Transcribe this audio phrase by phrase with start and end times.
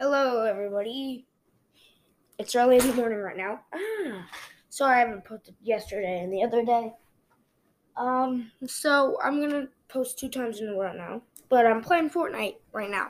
[0.00, 1.26] Hello, everybody.
[2.38, 3.62] It's early in the morning right now.
[3.74, 4.28] Ah,
[4.68, 6.92] sorry I haven't posted yesterday and the other day.
[7.96, 12.58] Um, so I'm gonna post two times in a row now, but I'm playing Fortnite
[12.70, 13.08] right now.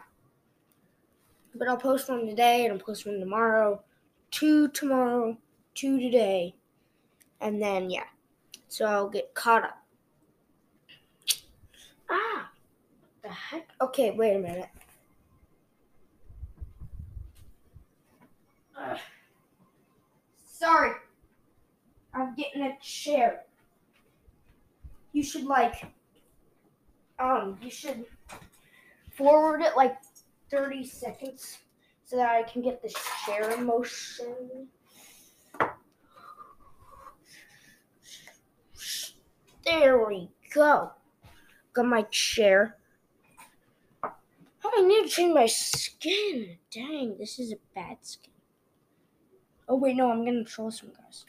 [1.54, 3.82] But I'll post one today and I'll post one tomorrow,
[4.30, 5.36] two tomorrow,
[5.74, 6.54] two today,
[7.42, 8.06] and then yeah.
[8.68, 9.82] So I'll get caught up.
[12.08, 12.48] Ah,
[13.20, 13.68] what the heck?
[13.82, 14.70] Okay, wait a minute.
[20.44, 20.92] Sorry.
[22.14, 23.44] I'm getting a chair.
[25.12, 25.84] You should like
[27.18, 28.04] um you should
[29.12, 29.96] forward it like
[30.50, 31.58] 30 seconds
[32.04, 34.68] so that I can get the chair motion.
[39.64, 40.92] There we go.
[41.74, 42.76] Got my chair.
[44.02, 44.12] Oh,
[44.64, 46.56] I need to change my skin.
[46.70, 48.32] Dang, this is a bad skin.
[49.68, 51.26] Oh wait, no, I'm gonna troll some guys.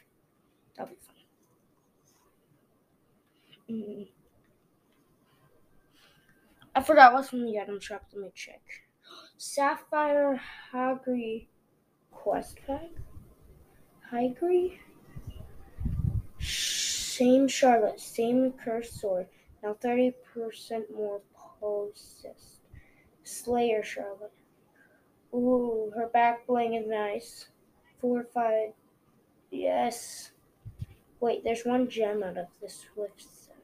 [0.78, 1.16] That'll be fun.
[3.70, 4.08] Mm.
[6.74, 8.04] I forgot what's from the item shop.
[8.14, 8.62] Let me check.
[9.38, 10.40] Sapphire
[10.74, 11.48] Hagri
[12.12, 12.92] quest pack.
[14.14, 14.78] Hagri.
[16.40, 19.28] Same Charlotte, same cursed sword.
[19.62, 21.20] Now thirty percent more
[21.60, 22.62] possessed.
[23.26, 24.32] Slayer Charlotte.
[25.34, 27.48] Ooh, her back bling is nice
[28.00, 28.72] four, five.
[29.52, 30.32] Yes.
[31.20, 33.56] Wait, there's one gem out of this Swift set.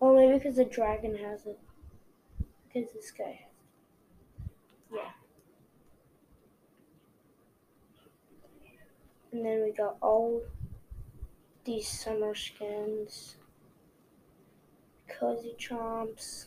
[0.00, 1.58] Oh, maybe because the dragon has it.
[2.72, 3.38] Because this guy has
[4.44, 4.94] it.
[4.94, 5.10] Yeah.
[9.32, 10.42] And then we got all
[11.64, 13.36] these summer skins.
[15.08, 16.46] Cozy Chomps.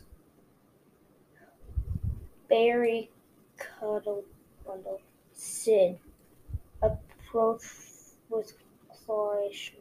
[2.49, 3.09] Berry
[3.57, 4.25] Cuddle
[4.65, 5.01] Bundle.
[5.43, 5.99] Sid.
[6.81, 7.63] Approach
[8.29, 8.53] with
[9.05, 9.79] caution.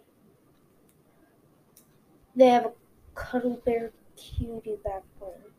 [2.35, 2.73] They have a
[3.15, 5.53] cuddle bear cutie backbone.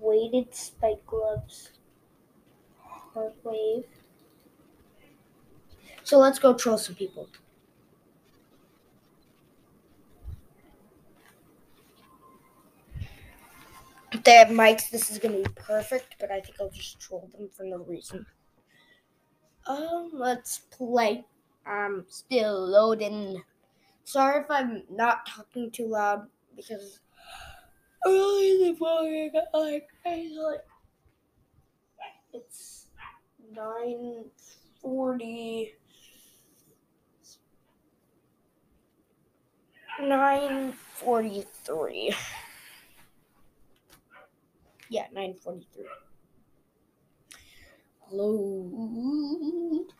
[0.00, 1.72] Weighted spike gloves.
[2.78, 3.84] Heart wave.
[6.02, 7.28] So let's go troll some people.
[14.12, 17.28] If they have mics, this is gonna be perfect, but I think I'll just troll
[17.36, 18.24] them for no reason.
[19.66, 21.24] Um, let's play.
[21.66, 23.42] I'm still loading.
[24.04, 27.00] Sorry if I'm not talking too loud because
[28.06, 29.88] early in the morning, like,
[30.44, 30.64] like
[32.34, 32.88] it's
[33.54, 34.24] nine
[34.82, 35.74] forty.
[40.02, 42.14] Nine forty-three.
[44.90, 45.84] Yeah, nine forty-three.
[48.10, 49.92] Load.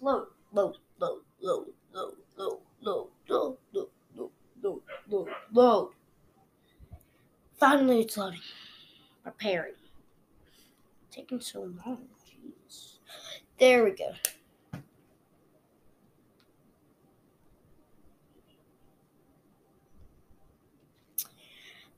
[0.00, 4.30] Load, load, load, load, load, load, load, load, load,
[4.62, 5.90] load, load, load.
[7.58, 8.40] Finally, it's loading.
[9.22, 9.74] Preparing.
[11.10, 12.98] Taking so long, jeez.
[13.58, 14.12] There we go.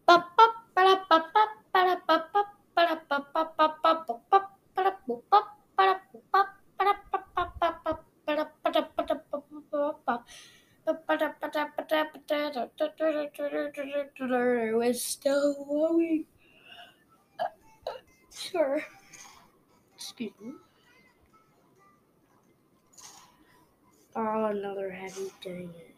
[0.07, 1.36] Ba ba ba ba ba
[14.87, 16.27] We're still going.
[17.41, 17.45] Uh,
[18.33, 18.85] sure.
[19.97, 20.53] Excuse me.
[24.15, 25.95] Oh, another heavy dang it.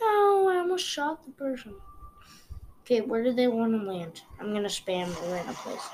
[0.00, 1.72] No, I almost shot the person.
[2.82, 4.22] Okay, where do they want to land?
[4.40, 5.86] I'm gonna spam the random place.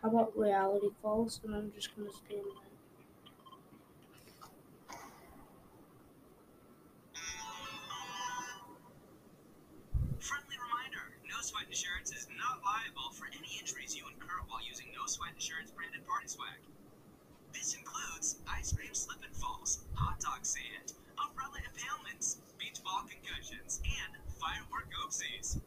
[0.00, 1.40] How about Reality Falls?
[1.44, 2.70] And I'm just gonna spam that.
[10.18, 14.86] Friendly reminder, No Sweat Insurance is not liable for any injuries you incur while using
[14.96, 16.56] No Sweat Insurance branded party swag.
[17.52, 23.80] This includes ice cream slip and falls, hot dog sand, umbrella impalements, beach ball concussions,
[23.84, 25.60] and firework oopsies.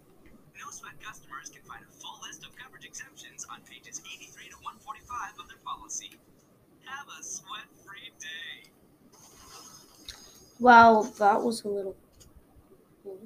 [0.60, 4.56] No Sweat customers can find a full list of coverage exemptions on pages 83 to
[4.62, 6.12] 145 of their policy.
[6.86, 8.70] Have a sweat-free day.
[10.60, 11.96] Wow, that was a little
[13.04, 13.20] cool.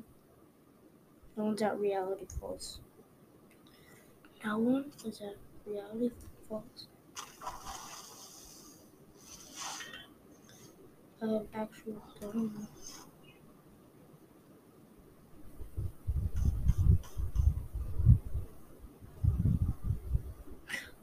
[1.35, 2.79] One's at Reality Falls.
[4.43, 5.35] No one is at
[5.65, 6.11] Reality
[6.47, 6.87] Falls.
[11.21, 12.01] Uh, actual.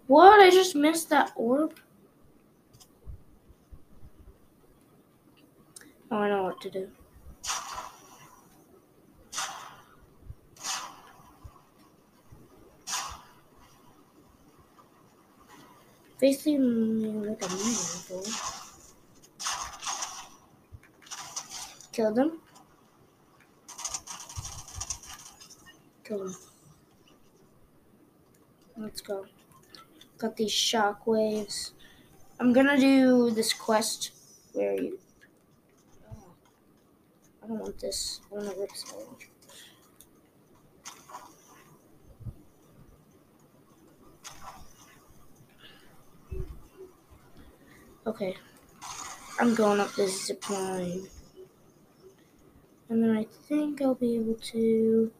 [0.07, 0.41] What?
[0.41, 1.75] I just missed that orb?
[6.11, 6.89] Oh, I know what to do.
[16.19, 18.66] Facing like a man,
[21.97, 22.41] them.
[26.05, 26.37] Kill them.
[28.77, 29.25] Let's go.
[30.19, 31.73] Got these shockwaves.
[32.39, 34.11] I'm gonna do this quest
[34.53, 34.99] where you.
[36.09, 36.35] Oh,
[37.43, 38.21] I don't want this.
[38.31, 39.31] I want to rip salvage.
[48.07, 48.37] Okay.
[49.41, 51.09] I'm going up this zip line.
[52.88, 55.11] And then I think I'll be able to.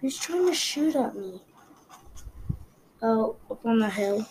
[0.00, 1.40] Who's trying to shoot at me?
[3.02, 4.26] Oh, up on the hill.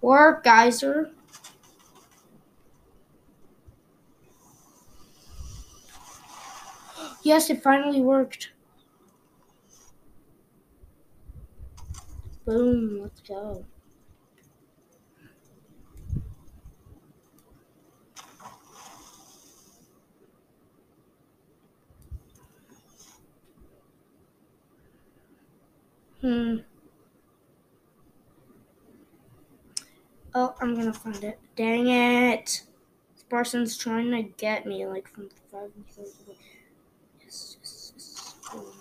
[0.00, 1.10] Or geyser.
[7.22, 8.52] Yes, it finally worked.
[12.48, 13.66] Boom, let's go.
[26.20, 26.58] Hmm.
[30.34, 31.38] Oh, I'm gonna find it.
[31.54, 32.62] Dang it!
[33.16, 36.14] Sparson's trying to get me like from five meters.
[37.22, 38.34] Yes, yes, yes.
[38.52, 38.74] Oh.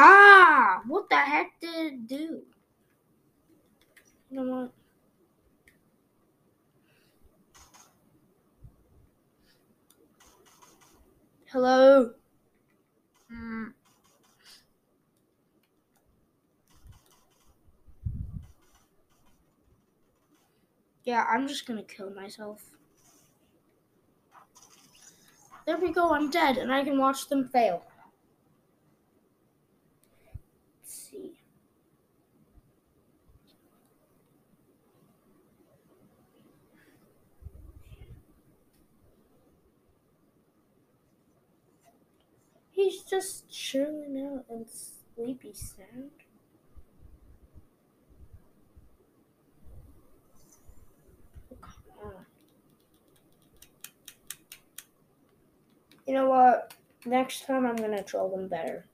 [0.00, 0.80] Ah!
[0.86, 2.42] What the heck did it do?
[4.30, 4.72] You know what?
[11.50, 12.12] Hello.
[13.32, 13.72] Mm.
[21.02, 22.70] Yeah, I'm just gonna kill myself.
[25.66, 27.82] There we go, I'm dead, and I can watch them fail.
[30.82, 31.38] Let's see.
[42.70, 46.10] He's just chilling out and sleepy sound.
[56.06, 56.72] You know what?
[57.04, 58.86] Next time I'm gonna troll them better.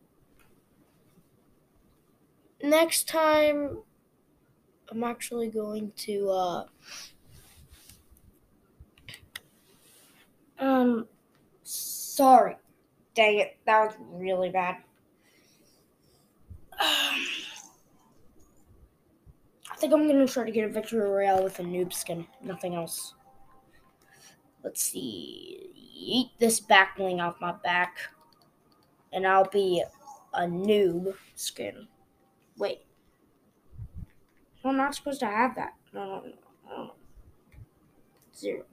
[2.61, 3.79] Next time
[4.89, 6.65] I'm actually going to uh
[10.59, 11.07] um
[11.63, 12.57] sorry.
[13.15, 14.77] Dang it, that was really bad.
[16.81, 17.27] I
[19.77, 23.15] think I'm gonna try to get a victory royale with a noob skin, nothing else.
[24.63, 25.71] Let's see.
[25.97, 27.99] Eat this back bling off my back,
[29.13, 29.85] and I'll be
[30.33, 31.87] a noob skin.
[32.57, 32.81] Wait.
[34.65, 35.75] I'm not supposed to have that.
[35.93, 36.23] No, no.
[36.67, 36.93] no.
[38.35, 38.65] Zero.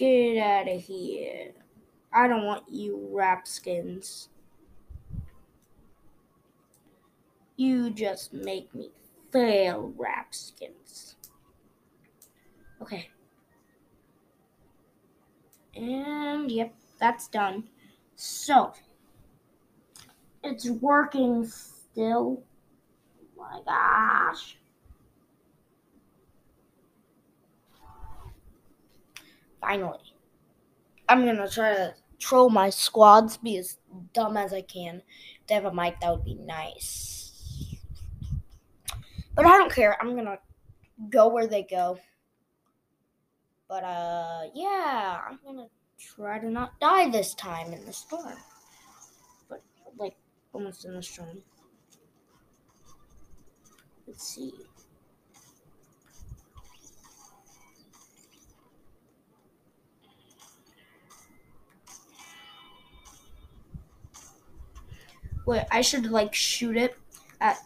[0.00, 1.52] Get out of here.
[2.10, 4.30] I don't want you wrap skins.
[7.56, 8.92] You just make me
[9.30, 11.16] fail wrap skins.
[12.80, 13.10] Okay.
[15.76, 17.64] And yep, that's done.
[18.16, 18.72] So,
[20.42, 22.42] it's working still.
[23.38, 24.56] Oh my gosh.
[29.60, 30.14] Finally.
[31.08, 33.78] I'm gonna try to troll my squads, be as
[34.12, 35.02] dumb as I can.
[35.40, 37.32] If they have a mic, that would be nice.
[39.34, 39.96] But I don't care.
[40.00, 40.38] I'm gonna
[41.08, 41.98] go where they go.
[43.68, 48.36] But uh yeah, I'm gonna try to not die this time in the storm.
[49.48, 49.62] But
[49.98, 50.16] like
[50.52, 51.42] almost in the storm.
[54.06, 54.52] Let's see.
[65.50, 66.96] Wait, I should like shoot it
[67.40, 67.58] at.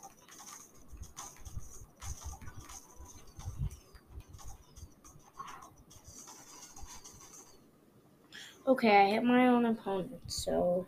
[8.67, 10.87] Okay, I hit my own opponent, so.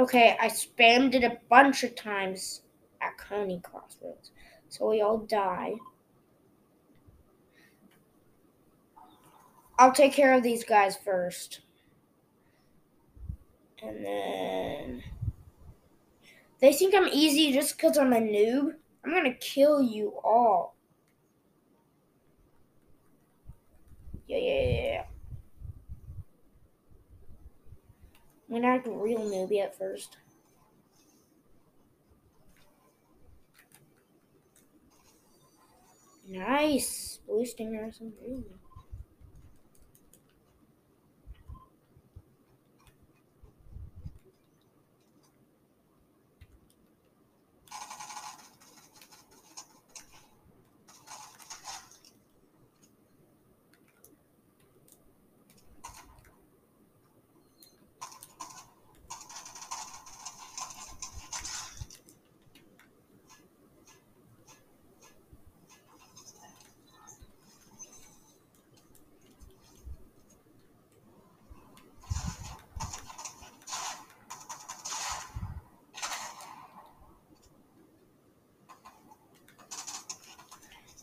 [0.00, 2.62] Okay, I spammed it a bunch of times
[3.02, 4.30] at Coney Crossroads.
[4.70, 5.74] So we all die.
[9.78, 11.60] I'll take care of these guys first.
[13.82, 15.02] And then
[16.62, 18.76] they think I'm easy just because I'm a noob.
[19.04, 20.76] I'm gonna kill you all.
[24.26, 25.04] Yeah, yeah, yeah.
[28.50, 30.16] I'm gonna act real newbie at first.
[36.26, 37.20] Nice.
[37.28, 38.44] Blue stinger some green.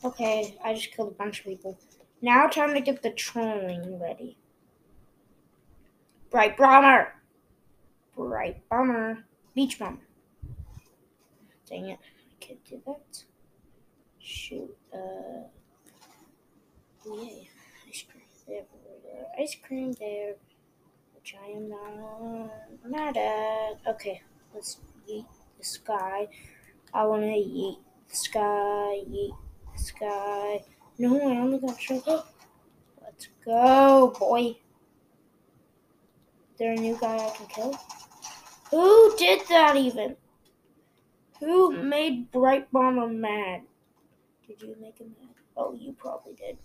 [0.07, 1.77] Okay, I just killed a bunch of people.
[2.21, 4.37] Now time to get the trolling ready.
[6.31, 7.13] Brite bomber.
[8.15, 9.25] Brite bomber.
[9.53, 10.07] Beach bomber.
[11.69, 11.99] Dang it.
[11.99, 13.23] I can't do that.
[14.17, 14.77] Shoot.
[14.93, 15.49] Uh
[17.05, 17.49] yay.
[17.89, 18.63] Ice cream there.
[19.37, 20.35] Ice cream there.
[21.15, 22.49] Which I am not
[22.85, 23.93] mad at.
[23.93, 24.21] Okay,
[24.53, 25.25] let's eat
[25.57, 26.29] the sky.
[26.93, 29.33] I wanna eat the sky, eat
[29.77, 30.63] Sky.
[30.97, 32.23] No, I only got sugar.
[33.01, 34.55] Let's go, boy.
[36.51, 37.75] Is there a new guy I can kill?
[38.71, 40.15] Who did that even?
[41.39, 41.89] Who hmm.
[41.89, 43.61] made Brite Bomber mad?
[44.47, 45.35] Did you make him mad?
[45.55, 46.57] Oh, you probably did.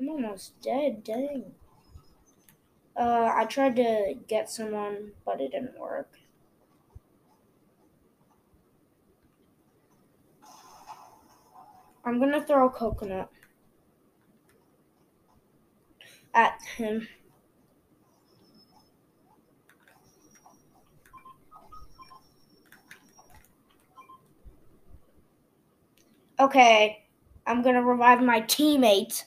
[0.00, 1.54] I'm almost dead, dang.
[2.96, 6.18] Uh, I tried to get someone, but it didn't work.
[12.04, 13.30] I'm gonna throw a coconut
[16.34, 17.08] at him.
[26.40, 27.04] Okay,
[27.46, 29.24] I'm gonna revive my teammate.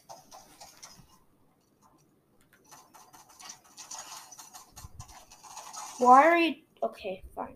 [6.03, 6.55] Why are you.
[6.83, 7.55] Okay, fine.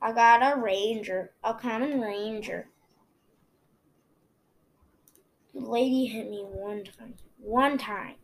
[0.00, 2.68] I got a ranger, a common ranger.
[5.52, 7.14] The lady hit me one time.
[7.36, 8.14] One time.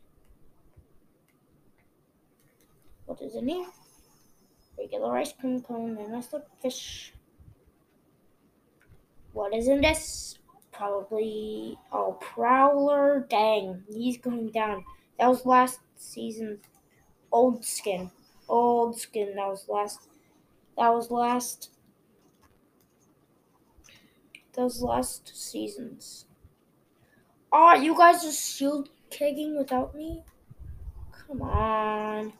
[3.04, 3.66] What is in here?
[4.78, 7.10] Regular ice cream cone and a slipfish.
[9.34, 10.38] What is in this?
[10.74, 13.26] Probably oh Prowler.
[13.30, 14.84] Dang, he's going down.
[15.18, 16.60] That was last season's
[17.32, 18.10] old skin.
[18.48, 19.36] Old skin.
[19.36, 20.00] That was last.
[20.76, 21.70] That was last.
[24.54, 26.24] That was last season's.
[27.50, 30.24] Oh, you guys are shield kicking without me?
[31.12, 32.34] Come on.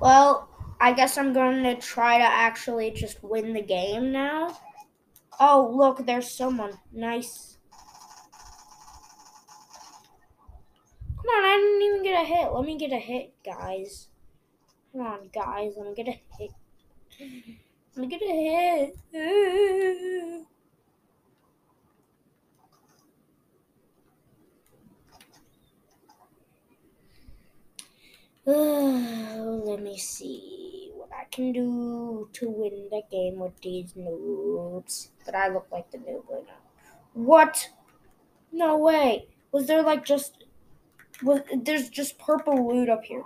[0.00, 0.48] Well,
[0.80, 4.56] I guess I'm going to try to actually just win the game now.
[5.40, 6.78] Oh, look, there's someone.
[6.92, 7.58] Nice.
[11.16, 12.52] Come on, I didn't even get a hit.
[12.52, 14.08] Let me get a hit, guys.
[14.92, 15.74] Come on, guys.
[15.76, 16.50] Let me get a hit.
[17.96, 20.46] Let me get a hit.
[28.50, 35.10] let me see what I can do to win the game with these noobs.
[35.26, 36.54] But I look like the noob right now.
[37.12, 37.68] What?
[38.50, 39.26] No way.
[39.52, 40.44] Was there like just
[41.22, 43.22] was there's just purple loot up here?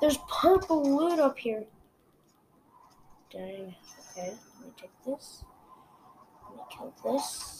[0.00, 1.64] There's purple loot up here.
[3.30, 3.74] Dang.
[4.12, 5.44] Okay, let me take this.
[6.48, 7.53] Let me kill this.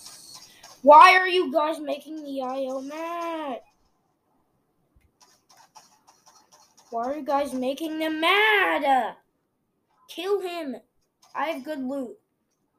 [0.85, 3.63] Why are you guys making the IO mad?
[6.91, 9.17] Why are you guys making them mad?
[10.11, 10.77] Kill him.
[11.35, 12.19] I have good loot.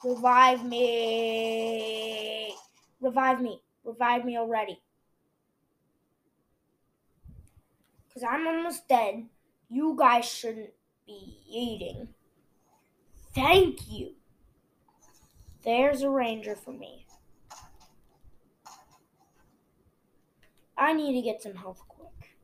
[0.03, 2.53] Revive me.
[3.01, 3.63] Revive me.
[3.83, 4.79] Revive me already.
[8.07, 9.25] Because I'm almost dead.
[9.67, 10.73] You guys shouldn't
[11.07, 12.09] be eating.
[13.33, 14.11] Thank you.
[15.63, 17.04] There's a ranger for me.
[20.77, 22.35] I need to get some health quick.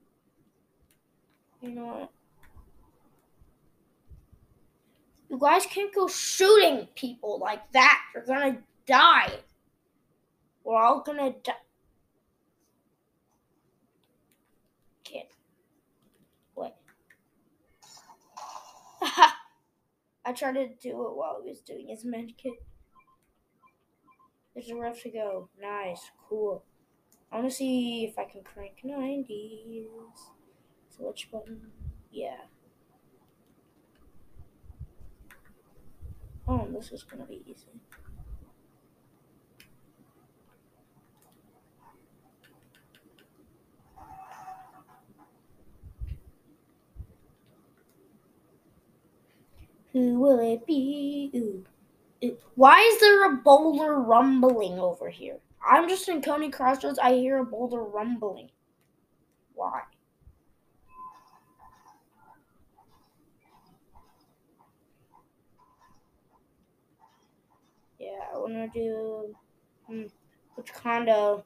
[1.62, 2.12] You know what?
[5.30, 8.02] You guys can't go shooting people like that.
[8.14, 9.32] You're gonna die.
[10.64, 11.54] We're all gonna die.
[15.04, 15.28] Kid.
[16.56, 16.74] Wait.
[19.02, 22.54] I tried to do it while he was doing his med kit.
[24.54, 25.50] There's a ref to go.
[25.62, 26.12] Nice.
[26.28, 26.64] Cool.
[27.32, 29.86] I want to see if I can crank 90s.
[30.90, 31.72] So which button?
[32.12, 32.42] Yeah.
[36.48, 37.80] Oh, this is gonna be easy.
[49.94, 51.32] Who will it be?
[51.36, 51.65] Ooh.
[52.56, 55.39] Why is there a boulder rumbling over here?
[55.71, 56.99] I'm just in Coney Crossroads.
[56.99, 58.49] I hear a boulder rumbling.
[59.53, 59.84] Why?
[67.97, 69.36] Yeah, I want to do
[69.88, 70.03] hmm,
[70.55, 71.45] which condo.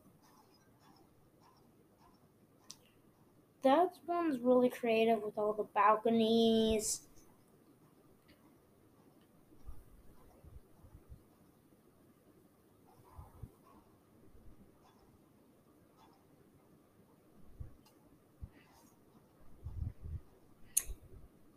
[3.62, 7.02] That one's really creative with all the balconies.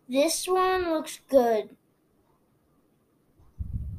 [0.09, 1.77] This one looks good.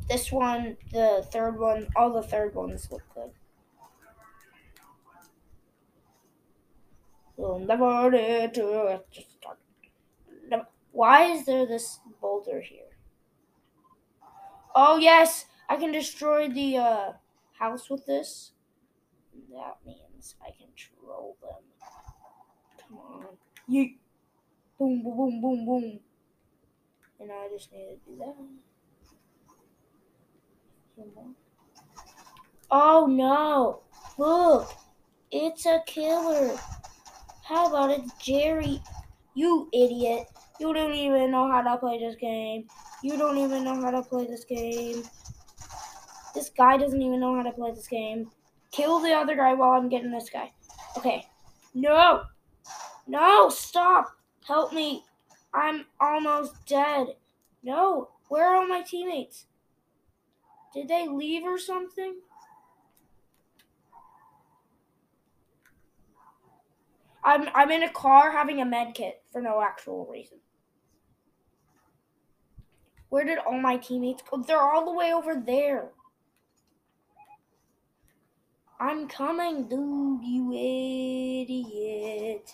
[0.10, 3.30] This one, the third one, all the third ones look good.
[10.92, 12.98] Why is there this boulder here?
[14.76, 17.12] Oh yes, I can destroy the uh,
[17.60, 18.52] house with this.
[19.52, 21.64] That means I can troll them.
[22.82, 23.26] Come on.
[23.68, 23.92] You
[24.80, 26.00] boom boom boom boom boom.
[27.20, 28.36] And I just need to do that.
[32.72, 33.82] Oh no!
[34.18, 34.74] Look!
[35.32, 36.58] It's a killer!
[37.44, 38.82] How about it, Jerry?
[39.34, 40.28] You idiot!
[40.60, 42.68] You don't even know how to play this game.
[43.02, 45.04] You don't even know how to play this game.
[46.36, 48.30] This guy doesn't even know how to play this game.
[48.72, 50.52] Kill the other guy while I'm getting this guy.
[50.98, 51.26] Okay.
[51.74, 52.24] No!
[53.08, 53.50] No!
[53.50, 54.19] Stop!
[54.50, 55.06] Help me!
[55.54, 57.10] I'm almost dead.
[57.62, 58.10] No!
[58.30, 59.46] Where are all my teammates?
[60.74, 62.16] Did they leave or something?
[67.24, 70.40] I'm I'm in a car having a med kit for no actual reason.
[73.10, 74.42] Where did all my teammates go?
[74.42, 75.90] They're all the way over there.
[78.80, 82.52] I'm coming, dude, you idiot.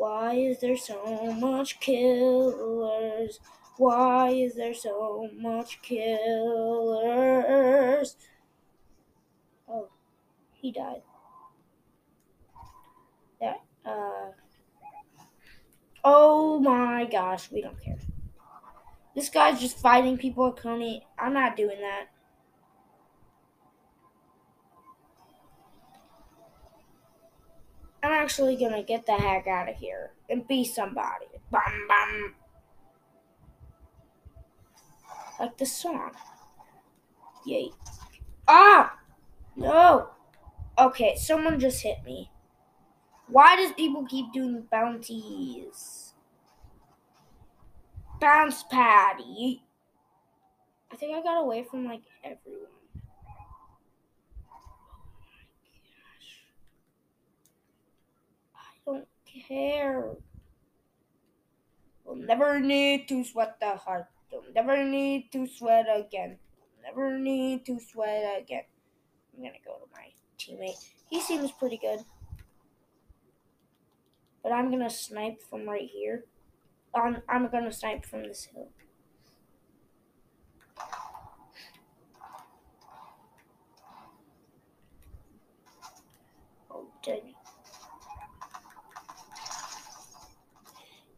[0.00, 3.38] Why is there so much killers?
[3.76, 6.16] Why is there so much killers?
[9.68, 9.90] Oh,
[10.54, 11.02] he died.
[13.42, 13.56] Yeah.
[13.84, 14.30] Uh.
[16.02, 17.98] Oh my gosh, we don't care.
[19.14, 21.06] This guy's just fighting people at Coney.
[21.18, 22.06] I'm not doing that.
[28.02, 31.26] I'm actually gonna get the heck out of here and be somebody.
[31.50, 32.34] Bum bum
[35.40, 36.12] like the song.
[37.46, 37.70] Yay.
[38.46, 38.98] Ah!
[39.56, 40.10] No!
[40.78, 42.30] Okay, someone just hit me.
[43.26, 46.14] Why does people keep doing bounties?
[48.20, 49.62] Bounce patty.
[50.92, 52.79] I think I got away from like everyone.
[58.86, 59.06] Don't
[59.48, 60.10] care.
[62.04, 64.06] We'll never need to sweat the heart.
[64.32, 66.38] We'll never need to sweat again.
[66.82, 68.64] Never need to sweat again.
[69.36, 70.76] I'm gonna go to my teammate.
[71.08, 72.00] He seems pretty good.
[74.42, 76.24] But I'm gonna snipe from right here.
[76.94, 78.68] I'm, I'm gonna snipe from this hill.
[86.70, 87.34] Oh, dang it.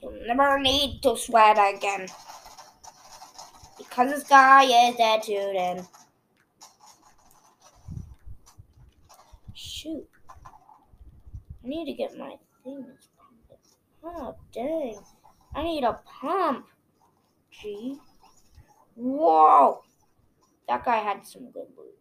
[0.02, 2.08] You'll never need to sweat again.
[3.78, 5.86] Because this guy is attitude
[9.54, 10.08] Shoot.
[11.64, 13.08] I need to get my things.
[14.04, 14.98] Oh, dang.
[15.54, 16.66] I need a pump.
[17.50, 17.98] Gee.
[18.94, 19.82] Whoa.
[20.68, 21.98] That guy had some good loot.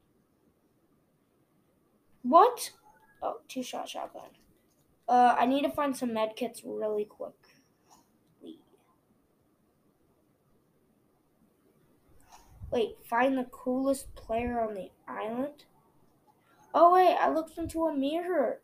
[2.24, 2.72] What?
[3.22, 4.30] Oh, two shot shotgun.
[5.08, 7.34] Uh, I need to find some med kits really quick.
[12.72, 15.66] Wait, find the coolest player on the island?
[16.74, 18.62] Oh, wait, I looked into a mirror.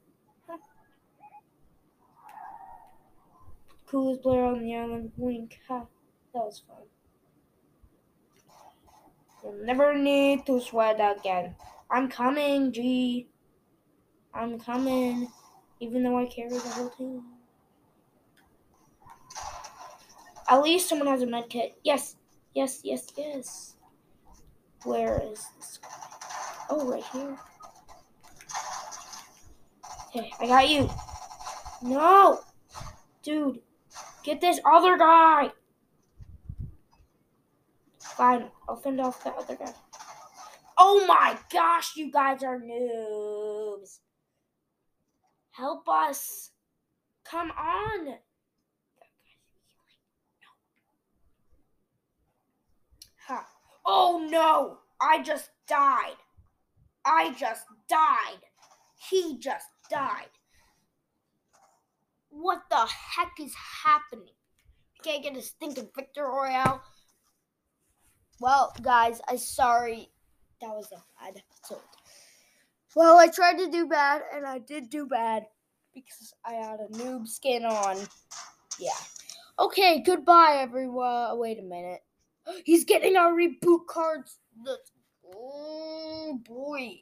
[3.86, 5.60] Coolest player on the island, wink.
[5.68, 5.86] Huh.
[6.34, 6.78] That was fun.
[9.44, 11.56] You'll never need to sweat again.
[11.90, 13.28] I'm coming, G.
[14.34, 15.30] I'm coming,
[15.80, 17.24] even though I carry the whole team.
[20.50, 21.80] At least someone has a med kit.
[21.84, 22.18] Yes,
[22.54, 23.77] yes, yes, yes.
[24.88, 25.90] Where is this guy?
[26.70, 27.38] Oh, right here.
[30.08, 30.90] Okay, I got you.
[31.84, 32.40] No!
[33.22, 33.60] Dude,
[34.24, 35.52] get this other guy!
[38.00, 39.74] Fine, I'll fend off that other guy.
[40.78, 44.00] Oh my gosh, you guys are noobs.
[45.52, 46.52] Help us.
[47.26, 48.16] Come on.
[53.28, 53.46] Ha.
[53.88, 56.18] Oh no, I just died.
[57.06, 58.42] I just died.
[59.10, 60.30] He just died.
[62.30, 64.34] What the heck is happening?
[65.04, 66.82] Can't get a stinking Victory Royale.
[68.42, 70.10] Well, guys, I'm sorry.
[70.60, 71.84] That was a bad episode.
[72.96, 75.46] Well, I tried to do bad, and I did do bad
[75.94, 77.98] because I had a noob skin on.
[78.80, 78.90] Yeah.
[79.60, 81.40] Okay, goodbye, everyone.
[81.40, 82.02] Wait a minute.
[82.64, 84.40] He's getting our reboot cards.
[85.36, 87.02] Oh boy.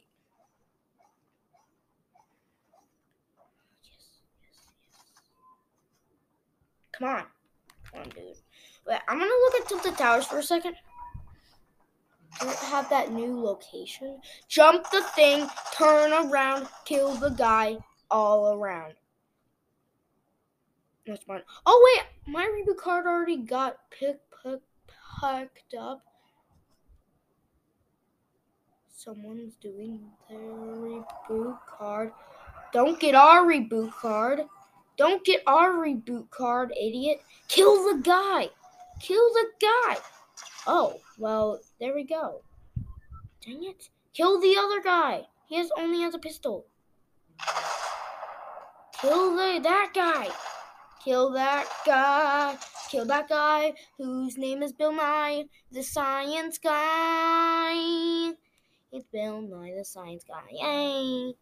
[6.93, 7.23] Come on.
[7.91, 8.23] Come on, dude.
[8.87, 10.75] Wait, I'm gonna look at Tilted Towers for a second.
[12.41, 14.19] It have that new location?
[14.49, 17.77] Jump the thing, turn around, kill the guy
[18.11, 18.93] all around.
[21.07, 21.43] That's fine.
[21.65, 24.25] Oh wait, my reboot card already got picked
[25.25, 26.03] packed up.
[28.95, 32.11] Someone's doing their reboot card.
[32.71, 34.41] Don't get our reboot card.
[34.97, 37.21] Don't get our reboot card, idiot.
[37.47, 38.49] Kill the guy.
[38.99, 39.97] Kill the guy.
[40.67, 42.41] Oh, well, there we go.
[43.43, 43.89] Dang it.
[44.13, 45.23] Kill the other guy.
[45.47, 46.67] He has only has a pistol.
[49.01, 50.29] Kill the that guy.
[51.03, 52.57] Kill that guy.
[52.89, 58.33] Kill that guy whose name is Bill Nye, the science guy.
[58.91, 60.43] It's Bill Nye, the science guy.
[60.51, 61.33] Yay!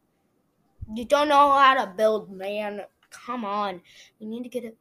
[0.93, 2.81] You don't know how to build, man.
[3.09, 3.81] Come on.
[4.19, 4.77] We need to get it.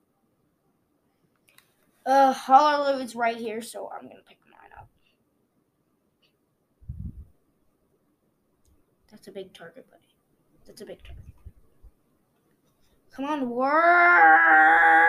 [2.05, 4.88] Uh, Hollow is right here, so I'm gonna pick mine up.
[9.11, 10.03] That's a big target, buddy.
[10.66, 11.22] That's a big target.
[13.14, 15.01] Come on, work!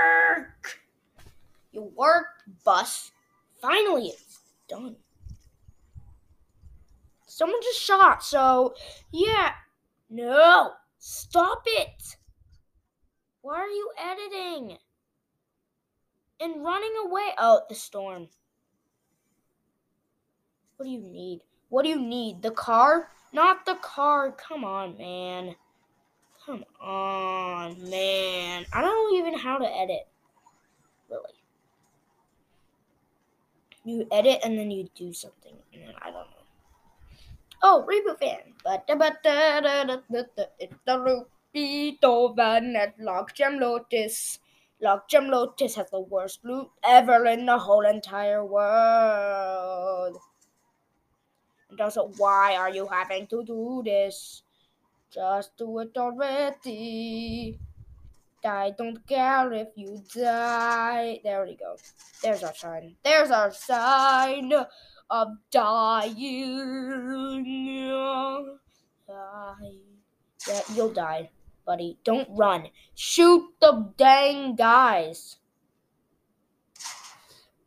[1.74, 2.28] You work,
[2.64, 3.12] bus.
[3.60, 4.96] Finally, it's done.
[7.26, 8.76] Someone just shot, so
[9.12, 9.54] yeah.
[10.08, 12.16] No, stop it.
[13.42, 14.78] Why are you editing?
[16.40, 17.32] And running away.
[17.40, 18.28] Oh, the storm.
[20.78, 21.40] What do you need?
[21.70, 22.44] What do you need?
[22.44, 23.10] The car?
[23.32, 24.32] Not the car.
[24.32, 25.56] Come on, man.
[26.46, 28.66] Come on, man.
[28.72, 30.08] I don't even know how to edit.
[31.10, 31.43] Really
[33.86, 35.56] you edit and then you do something,
[36.02, 36.44] I don't know.
[37.62, 38.54] Oh, reboot fan.
[40.60, 44.40] It's the Lupito van at Logjam Lotus.
[44.82, 50.18] Logjam Lotus has the worst loot ever in the whole entire world.
[51.70, 54.44] And also, why are you having to do this?
[55.10, 57.58] Just do it already.
[58.44, 58.72] Die.
[58.78, 61.20] Don't care if you die.
[61.24, 61.78] There we go.
[62.22, 62.96] There's our sign.
[63.04, 64.54] There's our sign
[65.10, 66.14] of dying.
[69.08, 69.72] Die.
[70.48, 71.30] Yeah, you'll die,
[71.66, 71.98] buddy.
[72.04, 72.68] Don't run.
[72.96, 75.38] Shoot the dang guys.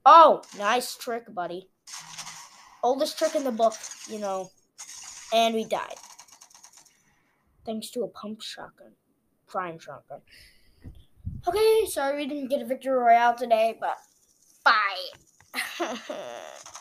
[0.05, 1.69] Oh, nice trick, buddy.
[2.83, 3.75] Oldest trick in the book,
[4.09, 4.51] you know.
[5.33, 5.97] And we died.
[7.65, 8.93] Thanks to a pump shotgun.
[9.49, 10.21] Prime shotgun.
[11.49, 13.97] Okay, sorry we didn't get a victory royale today, but
[14.65, 15.95] bye.